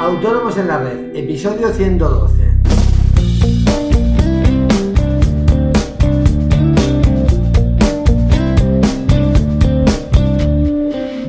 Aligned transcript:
Autónomos 0.00 0.56
en 0.56 0.68
la 0.68 0.78
Red, 0.78 1.16
episodio 1.16 1.70
112. 1.70 2.52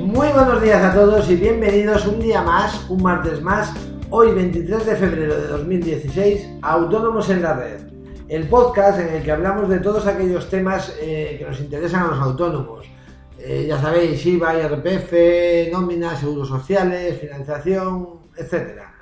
Muy 0.04 0.28
buenos 0.28 0.62
días 0.62 0.84
a 0.84 0.94
todos 0.94 1.30
y 1.32 1.36
bienvenidos 1.36 2.06
un 2.06 2.20
día 2.20 2.44
más, 2.44 2.88
un 2.90 3.02
martes 3.02 3.42
más, 3.42 3.74
hoy 4.12 4.34
23 4.34 4.86
de 4.86 4.96
febrero 4.96 5.42
de 5.42 5.48
2016, 5.48 6.48
a 6.62 6.74
Autónomos 6.74 7.30
en 7.32 7.42
la 7.42 7.54
Red, 7.54 7.82
el 8.28 8.48
podcast 8.48 9.00
en 9.00 9.16
el 9.16 9.24
que 9.24 9.32
hablamos 9.32 9.68
de 9.68 9.80
todos 9.80 10.06
aquellos 10.06 10.48
temas 10.50 10.96
eh, 11.02 11.38
que 11.40 11.46
nos 11.46 11.60
interesan 11.60 12.04
a 12.04 12.08
los 12.10 12.20
autónomos. 12.20 12.86
Eh, 13.42 13.66
ya 13.68 13.80
sabéis, 13.80 14.26
IVA, 14.26 14.54
IRPF, 14.60 15.72
nóminas, 15.72 16.20
seguros 16.20 16.50
sociales, 16.50 17.18
financiación, 17.20 18.20
etcétera. 18.36 18.94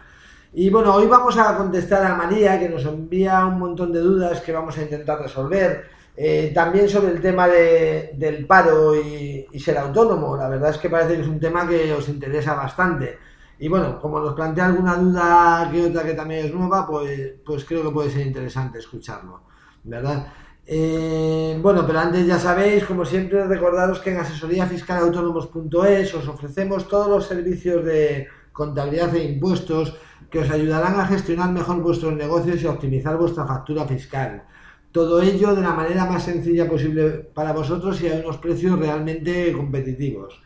Y 0.53 0.69
bueno, 0.69 0.93
hoy 0.93 1.07
vamos 1.07 1.37
a 1.37 1.57
contestar 1.57 2.05
a 2.05 2.15
María, 2.15 2.59
que 2.59 2.69
nos 2.69 2.85
envía 2.85 3.45
un 3.45 3.57
montón 3.57 3.91
de 3.91 3.99
dudas 3.99 4.41
que 4.41 4.51
vamos 4.51 4.77
a 4.77 4.83
intentar 4.83 5.19
resolver. 5.19 5.85
Eh, 6.15 6.51
también 6.53 6.87
sobre 6.89 7.13
el 7.13 7.21
tema 7.21 7.47
del 7.47 8.45
paro 8.47 8.95
y, 8.95 9.47
ser 9.59 9.77
autónomo. 9.77 10.37
La 10.37 10.49
verdad 10.49 10.69
es 10.71 10.77
que 10.77 10.89
parece 10.89 11.15
que 11.15 11.21
es 11.21 11.27
un 11.27 11.39
tema 11.39 11.67
que 11.67 11.91
os 11.93 12.07
interesa 12.07 12.53
bastante. 12.53 13.17
Y 13.59 13.67
bueno, 13.67 13.99
como 13.99 14.19
nos 14.19 14.35
plantea 14.35 14.67
alguna 14.67 14.95
duda 14.97 15.69
que 15.71 15.85
otra 15.85 16.03
que 16.03 16.13
también 16.13 16.45
es 16.45 16.53
nueva, 16.53 16.85
pues, 16.87 17.33
pues 17.43 17.65
creo 17.65 17.83
que 17.83 17.89
puede 17.91 18.11
ser 18.11 18.25
interesante 18.27 18.77
escucharlo, 18.79 19.41
¿verdad? 19.83 20.27
Eh, 20.69 21.57
bueno, 21.61 21.87
pero 21.87 21.99
antes 21.99 22.27
ya 22.27 22.37
sabéis, 22.37 22.83
como 22.83 23.05
siempre, 23.05 23.45
recordaros 23.47 23.99
que 23.99 24.11
en 24.11 24.17
asesoríafiscalautónomos.es 24.17 26.13
os 26.13 26.27
ofrecemos 26.27 26.89
todos 26.89 27.07
los 27.07 27.25
servicios 27.25 27.85
de 27.85 28.27
contabilidad 28.51 29.15
e 29.15 29.23
impuestos 29.23 29.95
que 30.29 30.39
os 30.39 30.49
ayudarán 30.49 30.99
a 30.99 31.07
gestionar 31.07 31.51
mejor 31.53 31.81
vuestros 31.81 32.13
negocios 32.13 32.61
y 32.61 32.65
optimizar 32.67 33.15
vuestra 33.17 33.47
factura 33.47 33.85
fiscal. 33.87 34.43
Todo 34.91 35.21
ello 35.21 35.55
de 35.55 35.61
la 35.61 35.71
manera 35.71 36.03
más 36.05 36.23
sencilla 36.23 36.67
posible 36.67 37.11
para 37.33 37.53
vosotros 37.53 38.01
y 38.01 38.09
a 38.09 38.15
unos 38.15 38.37
precios 38.37 38.77
realmente 38.77 39.53
competitivos. 39.53 40.41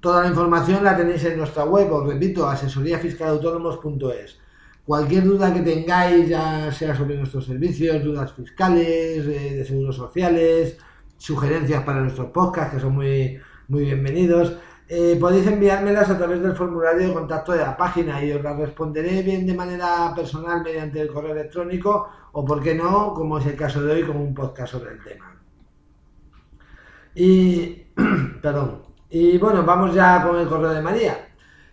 Toda 0.00 0.22
la 0.22 0.28
información 0.28 0.82
la 0.82 0.96
tenéis 0.96 1.24
en 1.24 1.38
nuestra 1.38 1.64
web, 1.64 1.92
os 1.92 2.06
repito, 2.06 2.48
asesoríafiscalautónomos.es. 2.48 4.40
Cualquier 4.86 5.24
duda 5.24 5.52
que 5.52 5.62
tengáis, 5.62 6.28
ya 6.28 6.70
sea 6.70 6.94
sobre 6.94 7.16
nuestros 7.16 7.44
servicios, 7.44 8.04
dudas 8.04 8.32
fiscales, 8.32 9.26
eh, 9.26 9.56
de 9.56 9.64
seguros 9.64 9.96
sociales, 9.96 10.78
sugerencias 11.18 11.82
para 11.82 12.02
nuestros 12.02 12.28
podcasts, 12.28 12.74
que 12.74 12.80
son 12.80 12.94
muy, 12.94 13.36
muy 13.66 13.82
bienvenidos, 13.82 14.56
eh, 14.88 15.18
podéis 15.20 15.48
enviármelas 15.48 16.08
a 16.08 16.16
través 16.16 16.40
del 16.40 16.54
formulario 16.54 17.08
de 17.08 17.14
contacto 17.14 17.50
de 17.50 17.58
la 17.58 17.76
página 17.76 18.24
y 18.24 18.30
os 18.30 18.40
las 18.40 18.56
responderé 18.56 19.22
bien 19.22 19.44
de 19.44 19.54
manera 19.54 20.12
personal 20.14 20.62
mediante 20.62 21.00
el 21.00 21.12
correo 21.12 21.32
electrónico 21.32 22.08
o, 22.30 22.44
por 22.44 22.62
qué 22.62 22.76
no, 22.76 23.12
como 23.12 23.38
es 23.38 23.46
el 23.46 23.56
caso 23.56 23.82
de 23.82 23.92
hoy, 23.92 24.04
como 24.04 24.22
un 24.22 24.34
podcast 24.34 24.72
sobre 24.74 24.92
el 24.92 25.02
tema. 25.02 25.34
Y, 27.16 27.86
perdón, 28.40 28.82
y 29.10 29.36
bueno, 29.38 29.64
vamos 29.64 29.92
ya 29.92 30.22
con 30.24 30.36
el 30.38 30.46
correo 30.46 30.70
de 30.70 30.82
María. 30.82 31.25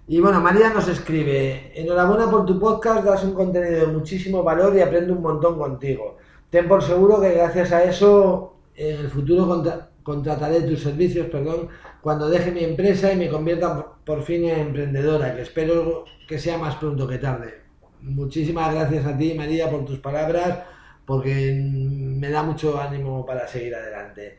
Y 0.06 0.20
bueno, 0.20 0.42
María 0.42 0.70
nos 0.70 0.90
escribe, 0.90 1.72
enhorabuena 1.76 2.30
por 2.30 2.46
tu 2.46 2.60
podcast, 2.60 3.06
das 3.06 3.24
un 3.24 3.34
contenido 3.34 3.88
de 3.88 3.88
muchísimo 3.88 4.44
valor 4.44 4.76
y 4.76 4.82
aprendo 4.82 5.14
un 5.14 5.22
montón 5.22 5.58
contigo. 5.58 6.18
Ten 6.50 6.68
por 6.68 6.84
seguro 6.84 7.22
que 7.22 7.32
gracias 7.32 7.72
a 7.72 7.84
eso 7.86 8.58
en 8.76 9.00
el 9.00 9.10
futuro 9.10 9.64
contrataré 10.04 10.62
tus 10.64 10.82
servicios, 10.82 11.28
perdón, 11.28 11.70
cuando 12.02 12.30
deje 12.30 12.52
mi 12.52 12.66
empresa 12.66 13.14
y 13.14 13.16
me 13.16 13.30
convierta 13.30 13.94
por 14.04 14.24
fin 14.24 14.44
en 14.44 14.60
emprendedora, 14.60 15.36
que 15.36 15.44
espero 15.44 16.04
que 16.28 16.38
sea 16.38 16.58
más 16.58 16.76
pronto 16.76 17.08
que 17.08 17.20
tarde. 17.20 17.62
Muchísimas 18.02 18.74
gracias 18.74 19.06
a 19.06 19.18
ti, 19.18 19.34
María, 19.34 19.70
por 19.70 19.86
tus 19.86 20.00
palabras, 20.00 20.60
porque 21.06 21.58
me 21.64 22.30
da 22.30 22.44
mucho 22.44 22.78
ánimo 22.78 23.26
para 23.26 23.48
seguir 23.48 23.74
adelante. 23.74 24.38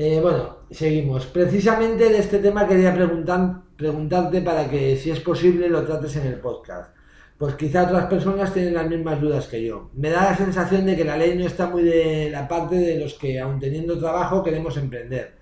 Eh, 0.00 0.20
bueno, 0.22 0.58
seguimos. 0.70 1.26
Precisamente 1.26 2.08
de 2.08 2.18
este 2.18 2.38
tema 2.38 2.68
quería 2.68 2.94
preguntar, 2.94 3.62
preguntarte 3.76 4.40
para 4.42 4.70
que, 4.70 4.96
si 4.96 5.10
es 5.10 5.18
posible, 5.18 5.68
lo 5.68 5.84
trates 5.84 6.14
en 6.16 6.26
el 6.28 6.36
podcast. 6.38 6.94
Pues 7.36 7.54
quizá 7.56 7.82
otras 7.82 8.06
personas 8.06 8.54
tienen 8.54 8.74
las 8.74 8.88
mismas 8.88 9.20
dudas 9.20 9.48
que 9.48 9.64
yo. 9.64 9.90
Me 9.94 10.10
da 10.10 10.30
la 10.30 10.36
sensación 10.36 10.86
de 10.86 10.96
que 10.96 11.04
la 11.04 11.16
ley 11.16 11.36
no 11.36 11.44
está 11.44 11.66
muy 11.68 11.82
de 11.82 12.30
la 12.30 12.46
parte 12.46 12.76
de 12.76 12.98
los 13.00 13.14
que, 13.14 13.40
aun 13.40 13.58
teniendo 13.58 13.98
trabajo, 13.98 14.44
queremos 14.44 14.76
emprender 14.76 15.38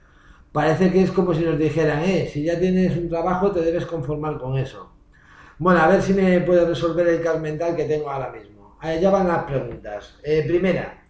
parece 0.57 0.91
que 0.91 1.03
es 1.03 1.11
como 1.11 1.35
si 1.35 1.45
nos 1.45 1.59
dijeran, 1.59 2.03
eh, 2.03 2.31
si 2.33 2.43
ya 2.43 2.59
tienes 2.59 2.97
un 2.97 3.11
trabajo 3.11 3.53
te 3.53 3.61
debes 3.61 3.85
conformar 3.85 4.39
con 4.39 4.57
eso. 4.57 4.91
Bueno, 5.59 5.81
a 5.81 5.89
ver 5.89 6.01
si 6.01 6.15
me 6.15 6.41
puede 6.41 6.65
resolver 6.65 7.07
el 7.09 7.21
caos 7.21 7.43
mental 7.43 7.77
que 7.77 7.85
tengo 7.85 8.09
ahora 8.09 8.33
mismo. 8.33 8.79
Allá 8.81 9.11
van 9.11 9.29
las 9.29 9.45
preguntas. 9.45 10.19
Eh, 10.25 10.45
primera, 10.49 11.06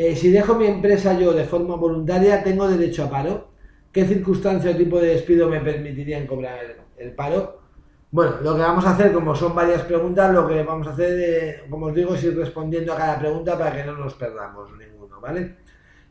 eh, 0.00 0.14
si 0.14 0.30
dejo 0.30 0.54
mi 0.54 0.66
empresa 0.66 1.18
yo 1.18 1.32
de 1.32 1.42
forma 1.42 1.74
voluntaria, 1.74 2.44
¿tengo 2.44 2.68
derecho 2.68 3.02
a 3.02 3.10
paro? 3.10 3.48
¿Qué 3.90 4.04
circunstancia 4.04 4.70
o 4.70 4.76
tipo 4.76 5.00
de 5.00 5.08
despido 5.08 5.48
me 5.48 5.58
permitirían 5.58 6.24
cobrar 6.24 6.60
el, 6.96 7.10
paro? 7.14 7.62
Bueno, 8.12 8.36
lo 8.40 8.54
que 8.54 8.60
vamos 8.60 8.86
a 8.86 8.92
hacer, 8.92 9.12
como 9.12 9.34
son 9.34 9.56
varias 9.56 9.82
preguntas, 9.82 10.32
lo 10.32 10.46
que 10.46 10.62
vamos 10.62 10.86
a 10.86 10.92
hacer, 10.92 11.18
eh, 11.18 11.64
como 11.68 11.86
os 11.86 11.94
digo, 11.96 12.14
es 12.14 12.22
ir 12.22 12.36
respondiendo 12.36 12.92
a 12.92 12.96
cada 12.96 13.18
pregunta 13.18 13.58
para 13.58 13.74
que 13.74 13.84
no 13.84 13.96
nos 13.96 14.14
perdamos 14.14 14.70
ninguno, 14.78 15.20
¿vale? 15.20 15.56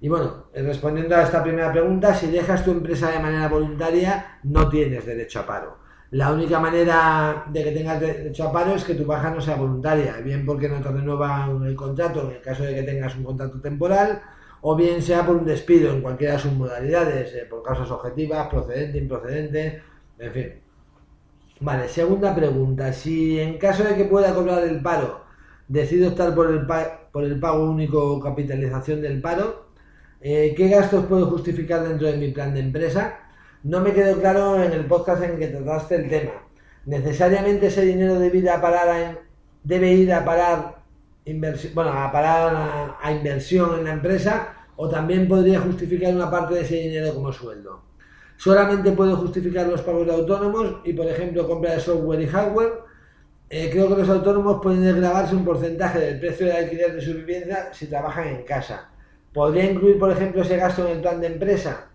Y 0.01 0.09
bueno, 0.09 0.47
respondiendo 0.53 1.15
a 1.15 1.23
esta 1.23 1.41
primera 1.41 1.71
pregunta, 1.71 2.13
si 2.13 2.27
dejas 2.27 2.65
tu 2.65 2.71
empresa 2.71 3.09
de 3.09 3.19
manera 3.19 3.47
voluntaria, 3.47 4.39
no 4.43 4.67
tienes 4.67 5.05
derecho 5.05 5.39
a 5.39 5.45
paro. 5.45 5.77
La 6.11 6.31
única 6.31 6.59
manera 6.59 7.45
de 7.51 7.63
que 7.63 7.71
tengas 7.71 7.99
derecho 7.99 8.47
a 8.47 8.51
paro 8.51 8.75
es 8.75 8.83
que 8.83 8.95
tu 8.95 9.05
baja 9.05 9.29
no 9.29 9.41
sea 9.41 9.55
voluntaria, 9.55 10.17
bien 10.17 10.45
porque 10.45 10.69
no 10.69 10.81
te 10.81 10.89
renuevan 10.89 11.63
el 11.63 11.75
contrato 11.75 12.21
en 12.29 12.37
el 12.37 12.41
caso 12.41 12.63
de 12.63 12.75
que 12.75 12.83
tengas 12.83 13.15
un 13.15 13.23
contrato 13.25 13.59
temporal, 13.59 14.21
o 14.61 14.75
bien 14.75 15.01
sea 15.01 15.25
por 15.25 15.35
un 15.35 15.45
despido 15.45 15.91
en 15.93 16.01
cualquiera 16.01 16.33
de 16.33 16.39
sus 16.39 16.53
modalidades, 16.53 17.33
eh, 17.35 17.45
por 17.49 17.61
causas 17.63 17.91
objetivas, 17.91 18.47
procedente, 18.47 18.97
improcedente, 18.97 19.81
en 20.19 20.31
fin. 20.31 20.53
Vale, 21.59 21.87
segunda 21.89 22.35
pregunta. 22.35 22.93
Si 22.93 23.39
en 23.39 23.57
caso 23.57 23.83
de 23.83 23.95
que 23.95 24.05
pueda 24.05 24.33
cobrar 24.33 24.63
el 24.63 24.81
paro, 24.81 25.21
decido 25.67 26.09
optar 26.09 26.33
por 26.35 26.49
el, 26.51 26.65
por 27.11 27.23
el 27.23 27.39
pago 27.39 27.69
único 27.69 28.13
o 28.13 28.19
capitalización 28.19 29.01
del 29.01 29.21
paro, 29.21 29.67
eh, 30.21 30.53
¿Qué 30.57 30.67
gastos 30.69 31.05
puedo 31.05 31.27
justificar 31.27 31.87
dentro 31.87 32.07
de 32.07 32.17
mi 32.17 32.31
plan 32.31 32.53
de 32.53 32.61
empresa? 32.61 33.19
No 33.67 33.81
me 33.81 33.91
quedó 33.91 34.17
claro 34.17 34.63
en 34.63 34.71
el 34.71 34.85
podcast 34.85 35.21
en 35.23 35.37
que 35.37 35.47
trataste 35.47 35.95
el 35.95 36.07
tema. 36.07 36.31
¿Necesariamente 36.85 37.67
ese 37.67 37.81
dinero 37.81 38.17
debe 38.17 38.37
ir 38.37 38.49
a 38.49 38.61
parar, 38.61 39.23
debe 39.61 39.91
ir 39.91 40.13
a 40.13 40.23
parar, 40.23 40.83
bueno, 41.73 41.91
a, 41.91 42.09
parar 42.09 42.95
a, 43.03 43.11
inversión 43.11 43.77
en 43.79 43.83
la 43.83 43.91
empresa 43.91 44.53
o 44.77 44.87
también 44.87 45.27
podría 45.27 45.59
justificar 45.59 46.15
una 46.15 46.31
parte 46.31 46.53
de 46.53 46.61
ese 46.61 46.75
dinero 46.75 47.13
como 47.13 47.33
sueldo? 47.33 47.81
Solamente 48.37 48.93
puedo 48.93 49.17
justificar 49.17 49.67
los 49.67 49.81
pagos 49.81 50.07
de 50.07 50.13
autónomos 50.13 50.75
y, 50.85 50.93
por 50.93 51.07
ejemplo, 51.07 51.45
compra 51.45 51.73
de 51.73 51.81
software 51.81 52.21
y 52.21 52.27
hardware. 52.27 52.71
Eh, 53.49 53.69
creo 53.69 53.89
que 53.89 54.01
los 54.01 54.07
autónomos 54.07 54.61
pueden 54.63 54.85
desgravarse 54.85 55.35
un 55.35 55.43
porcentaje 55.43 55.99
del 55.99 56.21
precio 56.21 56.45
de 56.45 56.53
alquiler 56.53 56.95
de 56.95 57.01
su 57.01 57.13
vivienda 57.15 57.73
si 57.73 57.87
trabajan 57.87 58.29
en 58.29 58.43
casa. 58.45 58.91
¿Podría 59.33 59.69
incluir, 59.69 59.99
por 59.99 60.09
ejemplo, 60.09 60.41
ese 60.41 60.55
gasto 60.55 60.87
en 60.87 60.95
el 60.95 61.01
plan 61.01 61.19
de 61.19 61.27
empresa? 61.27 61.89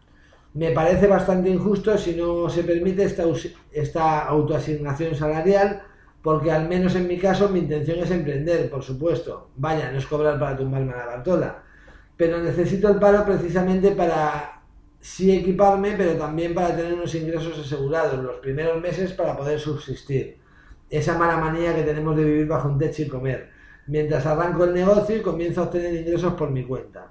Me 0.54 0.70
parece 0.72 1.06
bastante 1.06 1.48
injusto 1.48 1.96
si 1.96 2.14
no 2.14 2.48
se 2.50 2.62
permite 2.62 3.04
esta, 3.04 3.24
esta 3.72 4.26
autoasignación 4.26 5.14
salarial, 5.14 5.82
porque 6.22 6.52
al 6.52 6.68
menos 6.68 6.94
en 6.94 7.08
mi 7.08 7.18
caso 7.18 7.48
mi 7.48 7.60
intención 7.60 7.98
es 8.00 8.10
emprender, 8.10 8.68
por 8.68 8.82
supuesto. 8.82 9.48
Vaya, 9.56 9.90
no 9.90 9.98
es 9.98 10.06
cobrar 10.06 10.38
para 10.38 10.56
tumbarme 10.56 10.92
a 10.92 10.98
la 10.98 11.06
bartola. 11.06 11.62
Pero 12.16 12.38
necesito 12.38 12.88
el 12.88 12.96
paro 12.96 13.24
precisamente 13.24 13.92
para 13.92 14.62
sí 15.00 15.36
equiparme, 15.36 15.94
pero 15.96 16.12
también 16.12 16.54
para 16.54 16.76
tener 16.76 16.94
unos 16.94 17.14
ingresos 17.14 17.58
asegurados 17.58 18.22
los 18.22 18.36
primeros 18.36 18.80
meses 18.80 19.12
para 19.12 19.36
poder 19.36 19.58
subsistir. 19.58 20.38
Esa 20.88 21.16
mala 21.16 21.38
manía 21.38 21.74
que 21.74 21.82
tenemos 21.82 22.14
de 22.16 22.24
vivir 22.24 22.46
bajo 22.46 22.68
un 22.68 22.78
techo 22.78 23.02
y 23.02 23.08
comer. 23.08 23.50
Mientras 23.86 24.26
arranco 24.26 24.64
el 24.64 24.74
negocio 24.74 25.16
y 25.16 25.22
comienzo 25.22 25.62
a 25.62 25.64
obtener 25.64 25.94
ingresos 25.94 26.34
por 26.34 26.50
mi 26.50 26.64
cuenta. 26.64 27.10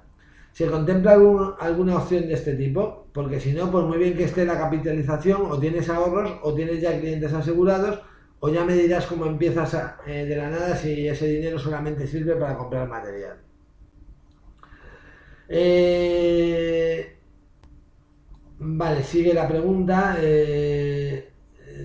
¿Se 0.52 0.66
contempla 0.66 1.12
alguna 1.60 1.96
opción 1.96 2.28
de 2.28 2.34
este 2.34 2.54
tipo? 2.54 3.06
Porque 3.12 3.40
si 3.40 3.52
no, 3.52 3.70
pues 3.70 3.84
muy 3.84 3.98
bien 3.98 4.14
que 4.14 4.24
esté 4.24 4.44
la 4.44 4.58
capitalización, 4.58 5.42
o 5.50 5.58
tienes 5.58 5.88
ahorros, 5.88 6.38
o 6.42 6.54
tienes 6.54 6.80
ya 6.80 6.98
clientes 6.98 7.32
asegurados, 7.32 8.00
o 8.40 8.48
ya 8.50 8.64
me 8.64 8.74
dirás 8.74 9.06
cómo 9.06 9.26
empiezas 9.26 9.74
eh, 10.06 10.26
de 10.26 10.36
la 10.36 10.50
nada 10.50 10.76
si 10.76 11.08
ese 11.08 11.26
dinero 11.28 11.58
solamente 11.58 12.06
sirve 12.06 12.36
para 12.36 12.56
comprar 12.56 12.88
material. 12.88 13.38
Eh, 15.48 17.16
vale, 18.58 19.02
sigue 19.02 19.32
la 19.32 19.48
pregunta. 19.48 20.16
Eh, 20.18 21.30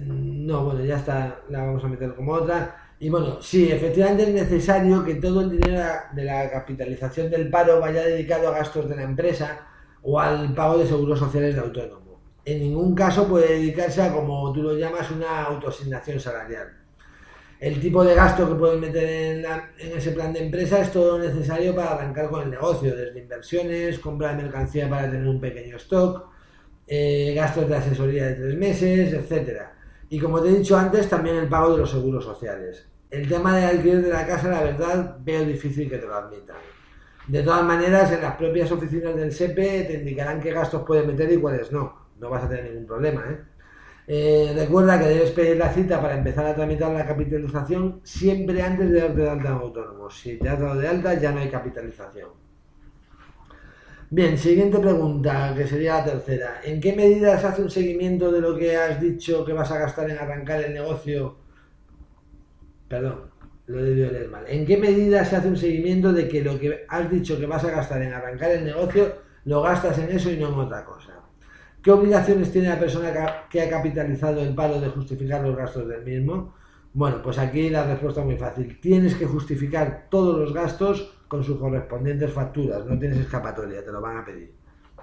no, 0.06 0.66
bueno, 0.66 0.84
ya 0.84 0.98
está, 0.98 1.42
la 1.50 1.66
vamos 1.66 1.84
a 1.84 1.88
meter 1.88 2.16
como 2.16 2.34
otra. 2.34 2.87
Y 3.00 3.10
bueno, 3.10 3.42
sí, 3.42 3.72
efectivamente 3.72 4.24
es 4.24 4.30
necesario 4.30 5.04
que 5.04 5.16
todo 5.16 5.42
el 5.42 5.52
dinero 5.52 5.84
de 6.14 6.24
la 6.24 6.50
capitalización 6.50 7.30
del 7.30 7.50
paro 7.50 7.80
vaya 7.80 8.04
dedicado 8.04 8.48
a 8.48 8.58
gastos 8.58 8.90
de 8.90 8.96
la 8.96 9.04
empresa 9.04 9.68
o 10.02 10.20
al 10.20 10.54
pago 10.56 10.80
de 10.80 10.88
seguros 10.88 11.20
sociales 11.20 11.54
de 11.54 11.62
autónomo. 11.62 12.20
En 12.44 12.60
ningún 12.60 12.96
caso 12.96 13.28
puede 13.28 13.54
dedicarse 13.54 14.02
a, 14.02 14.12
como 14.12 14.52
tú 14.52 14.64
lo 14.64 14.74
llamas, 14.74 15.12
una 15.12 15.44
autoasignación 15.44 16.20
salarial. 16.20 16.76
El 17.60 17.80
tipo 17.80 18.04
de 18.04 18.16
gasto 18.16 18.48
que 18.48 18.56
puedes 18.56 18.80
meter 18.80 19.04
en, 19.04 19.46
en, 19.46 19.98
ese 19.98 20.12
plan 20.12 20.34
de 20.34 20.46
empresa 20.46 20.82
es 20.82 20.92
todo 20.92 21.20
necesario 21.20 21.76
para 21.76 21.94
arrancar 21.94 22.30
con 22.30 22.44
el 22.44 22.52
negocio, 22.52 22.96
desde 22.96 23.20
inversiones, 23.20 24.00
compra 24.00 24.30
de 24.30 24.44
mercancía 24.44 24.90
para 24.90 25.10
tener 25.10 25.28
un 25.28 25.40
pequeño 25.40 25.78
stock, 25.78 26.30
eh, 26.88 27.34
gastos 27.36 27.68
de 27.68 27.76
asesoría 27.76 28.28
de 28.28 28.36
tres 28.36 28.56
meses, 28.56 29.14
etcétera. 29.14 29.77
Y 30.10 30.20
como 30.20 30.42
te 30.42 30.50
he 30.50 30.58
dicho 30.58 30.78
antes, 30.78 31.10
también 31.10 31.36
el 31.36 31.50
pago 31.50 31.74
de 31.74 31.80
los 31.80 31.92
seguros 31.92 32.24
sociales. 32.24 32.88
El 33.10 33.28
tema 33.28 33.56
del 33.56 33.66
alquiler 33.66 34.02
de 34.02 34.10
la 34.10 34.26
casa, 34.26 34.50
la 34.50 34.64
verdad, 34.64 35.18
veo 35.22 35.46
difícil 35.46 35.90
que 35.90 35.98
te 35.98 36.08
lo 36.08 36.16
admitan. 36.16 36.58
De 37.28 37.44
todas 37.44 37.64
maneras, 37.64 38.12
en 38.12 38.22
las 38.22 38.36
propias 38.36 38.72
oficinas 38.72 39.16
del 39.16 39.34
SEPE 39.34 39.84
te 39.84 39.94
indicarán 39.96 40.40
qué 40.40 40.52
gastos 40.52 40.84
puedes 40.88 41.06
meter 41.06 41.32
y 41.32 41.38
cuáles 41.38 41.72
no. 41.72 42.08
No 42.20 42.30
vas 42.30 42.44
a 42.44 42.50
tener 42.50 42.66
ningún 42.66 42.88
problema, 42.88 43.26
¿eh? 43.30 43.40
Eh, 44.10 44.54
recuerda 44.56 44.98
que 44.98 45.06
debes 45.06 45.32
pedir 45.32 45.58
la 45.58 45.74
cita 45.74 46.02
para 46.02 46.18
empezar 46.18 46.46
a 46.46 46.56
tramitar 46.56 46.94
la 46.94 47.06
capitalización 47.06 48.00
siempre 48.04 48.62
antes 48.62 48.90
de 48.90 49.02
darte 49.02 49.22
de 49.22 49.30
alta 49.30 49.50
en 49.50 49.54
autónomo. 49.56 50.10
Si 50.10 50.38
te 50.38 50.48
has 50.48 50.58
dado 50.58 50.80
de 50.80 50.88
alta 50.88 51.16
ya 51.16 51.34
no 51.34 51.42
hay 51.42 51.50
capitalización. 51.50 52.30
Bien, 54.10 54.38
siguiente 54.38 54.80
pregunta, 54.80 55.54
que 55.54 55.68
sería 55.68 55.98
la 55.98 56.06
tercera. 56.06 56.62
¿En 56.64 56.80
qué 56.80 56.94
medida 56.94 57.38
se 57.38 57.48
hace 57.48 57.62
un 57.62 57.70
seguimiento 57.70 58.32
de 58.32 58.40
lo 58.40 58.56
que 58.56 58.78
has 58.78 59.02
dicho 59.02 59.44
que 59.44 59.52
vas 59.52 59.70
a 59.70 59.80
gastar 59.80 60.10
en 60.10 60.18
arrancar 60.18 60.64
el 60.64 60.74
negocio? 60.74 61.36
Perdón, 62.88 63.30
lo 63.66 63.84
debido 63.84 64.10
leer 64.10 64.30
mal. 64.30 64.46
¿En 64.48 64.66
qué 64.66 64.78
medida 64.78 65.26
se 65.26 65.36
hace 65.36 65.50
un 65.50 65.58
seguimiento 65.58 66.14
de 66.14 66.30
que 66.30 66.42
lo 66.42 66.58
que 66.58 66.86
has 66.88 67.12
dicho 67.12 67.38
que 67.38 67.46
vas 67.48 67.66
a 67.66 67.72
gastar 67.72 68.02
en 68.02 68.14
arrancar 68.14 68.52
el 68.52 68.64
negocio 68.64 69.14
lo 69.44 69.62
gastas 69.62 69.98
en 70.00 70.10
eso 70.10 70.32
y 70.32 70.38
no 70.38 70.54
en 70.54 70.60
otra 70.60 70.86
cosa? 70.86 71.20
¿Qué 71.84 71.92
obligaciones 71.92 72.50
tiene 72.50 72.70
la 72.70 72.80
persona 72.80 73.12
que 73.50 73.62
ha 73.62 73.70
capitalizado 73.70 74.42
el 74.42 74.56
paro 74.56 74.80
de 74.80 74.88
justificar 74.88 75.42
los 75.42 75.58
gastos 75.58 75.86
del 75.86 76.06
mismo? 76.06 76.54
Bueno, 76.98 77.22
pues 77.22 77.38
aquí 77.38 77.70
la 77.70 77.86
respuesta 77.86 78.22
es 78.22 78.26
muy 78.26 78.38
fácil. 78.38 78.80
Tienes 78.82 79.14
que 79.14 79.28
justificar 79.28 80.08
todos 80.10 80.40
los 80.40 80.52
gastos 80.52 81.14
con 81.28 81.44
sus 81.44 81.60
correspondientes 81.60 82.34
facturas. 82.34 82.84
No 82.88 82.98
tienes 82.98 83.20
escapatoria, 83.20 83.86
te 83.86 83.92
lo 83.92 84.02
van 84.02 84.18
a 84.18 84.26
pedir. 84.26 84.52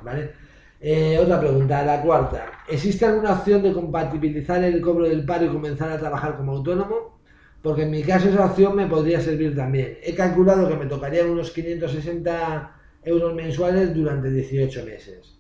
¿Vale? 0.03 0.33
Eh, 0.81 1.17
otra 1.23 1.39
pregunta, 1.39 1.85
la 1.85 2.03
cuarta. 2.03 2.47
¿Existe 2.69 3.07
alguna 3.07 3.35
opción 3.35 3.63
de 3.63 3.73
compatibilizar 3.73 4.65
el 4.65 4.81
cobro 4.81 5.09
del 5.09 5.25
paro 5.25 5.45
y 5.45 5.51
comenzar 5.51 5.89
a 5.93 5.97
trabajar 5.97 6.37
como 6.37 6.51
autónomo? 6.51 7.21
Porque 7.63 7.83
en 7.83 7.93
mi 7.93 8.03
caso 8.03 8.29
esa 8.29 8.47
opción 8.47 8.75
me 8.75 8.89
podría 8.89 9.21
servir 9.21 9.55
también. 9.55 9.97
He 10.03 10.17
calculado 10.17 10.69
que 10.69 10.75
me 10.75 10.87
tocarían 10.87 11.31
unos 11.31 11.53
560 11.53 12.73
euros 13.05 13.35
mensuales 13.37 13.95
durante 13.95 14.33
18 14.33 14.85
meses. 14.85 15.39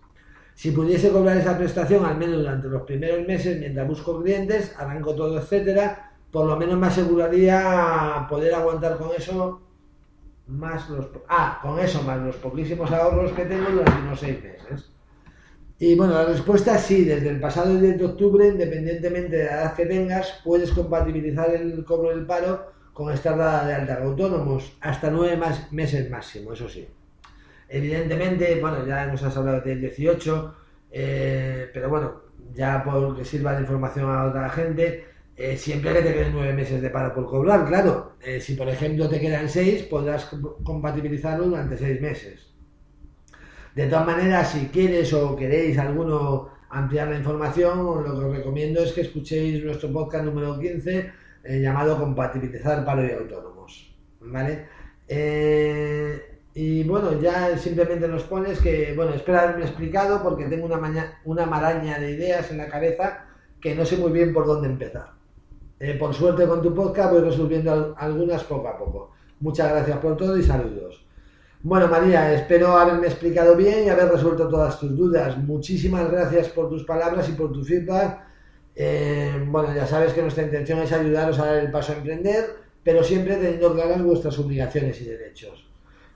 Si 0.54 0.70
pudiese 0.70 1.10
cobrar 1.10 1.36
esa 1.36 1.58
prestación 1.58 2.04
al 2.04 2.16
menos 2.16 2.36
durante 2.36 2.68
los 2.68 2.82
primeros 2.82 3.26
meses 3.26 3.58
mientras 3.58 3.88
busco 3.88 4.22
clientes, 4.22 4.72
arranco 4.78 5.16
todo, 5.16 5.36
etcétera, 5.36 6.12
por 6.34 6.46
lo 6.46 6.56
menos 6.56 6.76
me 6.76 6.88
aseguraría 6.88 8.26
poder 8.28 8.52
aguantar 8.56 8.98
con 8.98 9.10
eso 9.16 9.62
más 10.48 10.90
los 10.90 11.06
ah, 11.28 11.60
con 11.62 11.78
eso 11.78 12.02
más 12.02 12.20
los 12.20 12.34
poquísimos 12.34 12.90
ahorros 12.90 13.30
que 13.30 13.44
tengo 13.44 13.70
durante 13.70 14.00
unos 14.00 14.18
seis 14.18 14.42
meses. 14.42 14.90
Y 15.78 15.94
bueno, 15.94 16.14
la 16.14 16.24
respuesta 16.24 16.74
es 16.74 16.82
sí, 16.82 17.04
desde 17.04 17.28
el 17.28 17.38
pasado 17.38 17.76
10 17.76 17.98
de 17.98 18.04
octubre, 18.04 18.48
independientemente 18.48 19.36
de 19.36 19.44
la 19.44 19.52
edad 19.52 19.74
que 19.74 19.86
tengas, 19.86 20.40
puedes 20.42 20.72
compatibilizar 20.72 21.54
el 21.54 21.84
cobro 21.84 22.10
del 22.10 22.26
paro 22.26 22.72
con 22.92 23.12
estar 23.12 23.38
dada 23.38 23.64
de 23.64 23.74
alta 23.74 24.02
autónomos 24.02 24.76
hasta 24.80 25.12
nueve 25.12 25.40
meses 25.70 26.10
máximo, 26.10 26.52
eso 26.52 26.68
sí. 26.68 26.88
Evidentemente, 27.68 28.60
bueno, 28.60 28.84
ya 28.84 29.06
nos 29.06 29.22
has 29.22 29.36
hablado 29.36 29.60
del 29.60 29.80
18, 29.80 30.54
eh, 30.90 31.70
pero 31.72 31.88
bueno, 31.88 32.22
ya 32.52 32.82
porque 32.82 33.24
sirva 33.24 33.54
de 33.54 33.60
información 33.60 34.10
a 34.10 34.24
otra 34.24 34.48
gente, 34.50 35.13
eh, 35.36 35.56
siempre 35.56 35.92
que 35.92 36.02
te 36.02 36.14
queden 36.14 36.32
nueve 36.32 36.52
meses 36.52 36.80
de 36.80 36.90
paro 36.90 37.12
por 37.12 37.26
cobrar, 37.26 37.66
claro. 37.66 38.12
Eh, 38.22 38.40
si 38.40 38.54
por 38.54 38.68
ejemplo 38.68 39.08
te 39.08 39.20
quedan 39.20 39.48
seis, 39.48 39.82
podrás 39.82 40.30
compatibilizarlo 40.62 41.46
durante 41.46 41.76
seis 41.76 42.00
meses. 42.00 42.52
De 43.74 43.88
todas 43.88 44.06
maneras, 44.06 44.52
si 44.52 44.68
quieres 44.68 45.12
o 45.12 45.34
queréis 45.34 45.76
alguno 45.78 46.50
ampliar 46.70 47.08
la 47.08 47.18
información, 47.18 48.04
lo 48.04 48.18
que 48.18 48.26
os 48.26 48.36
recomiendo 48.36 48.82
es 48.82 48.92
que 48.92 49.00
escuchéis 49.00 49.64
nuestro 49.64 49.92
podcast 49.92 50.24
número 50.24 50.58
15 50.58 51.12
eh, 51.44 51.60
llamado 51.60 51.98
Compatibilizar 51.98 52.84
paro 52.84 53.04
y 53.04 53.10
autónomos. 53.10 53.90
¿Vale? 54.20 54.84
y 56.54 56.82
bueno, 56.84 57.20
ya 57.20 57.58
simplemente 57.58 58.08
nos 58.08 58.22
pones 58.22 58.58
que, 58.58 58.94
bueno, 58.96 59.12
espero 59.12 59.40
haberme 59.40 59.64
explicado 59.64 60.22
porque 60.22 60.46
tengo 60.46 60.64
una, 60.64 61.20
una 61.24 61.44
maraña 61.44 61.98
de 61.98 62.12
ideas 62.12 62.50
en 62.50 62.58
la 62.58 62.68
cabeza 62.68 63.26
que 63.60 63.74
no 63.74 63.84
sé 63.84 63.98
muy 63.98 64.12
bien 64.12 64.32
por 64.32 64.46
dónde 64.46 64.68
empezar. 64.68 65.14
Eh, 65.80 65.94
por 65.98 66.14
suerte 66.14 66.46
con 66.46 66.62
tu 66.62 66.74
podcast 66.74 67.12
voy 67.12 67.22
resolviendo 67.22 67.94
algunas 67.98 68.44
poco 68.44 68.68
a 68.68 68.78
poco. 68.78 69.12
Muchas 69.40 69.70
gracias 69.70 69.98
por 69.98 70.16
todo 70.16 70.36
y 70.38 70.42
saludos. 70.42 71.04
Bueno, 71.62 71.88
María, 71.88 72.32
espero 72.34 72.76
haberme 72.76 73.06
explicado 73.06 73.56
bien 73.56 73.84
y 73.84 73.88
haber 73.88 74.10
resuelto 74.10 74.48
todas 74.48 74.78
tus 74.78 74.96
dudas. 74.96 75.36
Muchísimas 75.38 76.10
gracias 76.10 76.48
por 76.48 76.68
tus 76.68 76.84
palabras 76.84 77.28
y 77.28 77.32
por 77.32 77.52
tu 77.52 77.64
feedback. 77.64 78.20
Eh, 78.76 79.44
bueno, 79.48 79.74
ya 79.74 79.86
sabes 79.86 80.12
que 80.12 80.22
nuestra 80.22 80.44
intención 80.44 80.78
es 80.80 80.92
ayudaros 80.92 81.38
a 81.38 81.46
dar 81.46 81.56
el 81.58 81.70
paso 81.70 81.92
a 81.92 81.96
emprender, 81.96 82.50
pero 82.82 83.02
siempre 83.02 83.36
teniendo 83.36 83.72
claras 83.72 84.02
vuestras 84.02 84.38
obligaciones 84.38 85.00
y 85.00 85.04
derechos. 85.04 85.66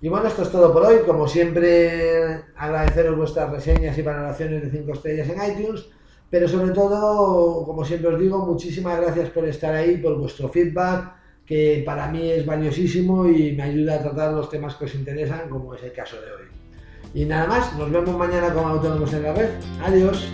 Y 0.00 0.08
bueno, 0.08 0.28
esto 0.28 0.42
es 0.42 0.50
todo 0.50 0.72
por 0.72 0.84
hoy. 0.84 0.98
Como 1.04 1.26
siempre, 1.26 2.44
agradeceros 2.54 3.16
vuestras 3.16 3.50
reseñas 3.50 3.96
y 3.98 4.02
valoraciones 4.02 4.62
de 4.62 4.70
5 4.70 4.92
estrellas 4.92 5.28
en 5.28 5.50
iTunes 5.50 5.88
pero 6.30 6.46
sobre 6.48 6.72
todo, 6.72 7.64
como 7.64 7.84
siempre 7.84 8.14
os 8.14 8.20
digo, 8.20 8.44
muchísimas 8.44 9.00
gracias 9.00 9.30
por 9.30 9.46
estar 9.46 9.74
ahí, 9.74 9.96
por 9.96 10.18
vuestro 10.18 10.48
feedback, 10.48 11.12
que 11.46 11.82
para 11.86 12.08
mí 12.08 12.30
es 12.30 12.44
valiosísimo 12.44 13.26
y 13.26 13.52
me 13.52 13.62
ayuda 13.62 13.94
a 13.94 14.02
tratar 14.02 14.32
los 14.34 14.50
temas 14.50 14.74
que 14.74 14.84
os 14.84 14.94
interesan, 14.94 15.48
como 15.48 15.74
es 15.74 15.82
el 15.82 15.92
caso 15.92 16.16
de 16.20 16.32
hoy. 16.32 16.48
Y 17.14 17.24
nada 17.24 17.46
más, 17.46 17.76
nos 17.78 17.90
vemos 17.90 18.16
mañana 18.16 18.52
con 18.52 18.64
Autónomos 18.64 19.12
en 19.14 19.22
la 19.22 19.32
Red. 19.32 19.50
Adiós. 19.82 20.30